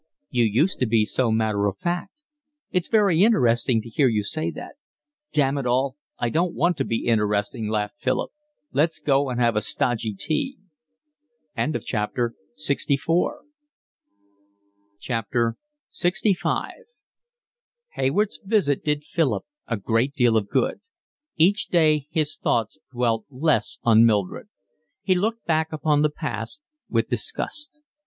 [0.31, 2.23] "You used to be so matter of fact.
[2.71, 4.73] It's very interesting to hear you say that."
[5.31, 8.31] "Damn it all, I don't want to be interesting," laughed Philip.
[8.71, 10.57] "Let's go and have a stodgy tea."
[11.55, 12.31] LXV
[17.93, 20.81] Hayward's visit did Philip a great deal of good.
[21.37, 24.47] Each day his thoughts dwelt less on Mildred.
[25.03, 26.59] He looked back upon the past
[26.89, 27.81] with disgust.